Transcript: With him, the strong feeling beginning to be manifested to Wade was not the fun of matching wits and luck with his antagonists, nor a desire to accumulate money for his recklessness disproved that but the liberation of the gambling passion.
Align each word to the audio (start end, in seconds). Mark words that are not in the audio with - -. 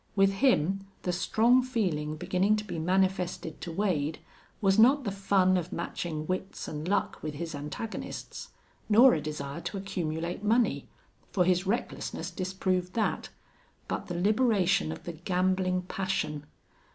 With 0.15 0.31
him, 0.41 0.87
the 1.03 1.13
strong 1.13 1.61
feeling 1.61 2.15
beginning 2.15 2.55
to 2.55 2.63
be 2.63 2.79
manifested 2.79 3.61
to 3.61 3.71
Wade 3.71 4.17
was 4.59 4.79
not 4.79 5.03
the 5.03 5.11
fun 5.11 5.57
of 5.57 5.71
matching 5.71 6.25
wits 6.25 6.67
and 6.67 6.87
luck 6.87 7.21
with 7.21 7.35
his 7.35 7.53
antagonists, 7.53 8.49
nor 8.89 9.13
a 9.13 9.21
desire 9.21 9.61
to 9.61 9.77
accumulate 9.77 10.43
money 10.43 10.87
for 11.31 11.45
his 11.45 11.67
recklessness 11.67 12.31
disproved 12.31 12.93
that 12.95 13.29
but 13.87 14.07
the 14.07 14.19
liberation 14.19 14.91
of 14.91 15.03
the 15.03 15.13
gambling 15.13 15.83
passion. 15.83 16.47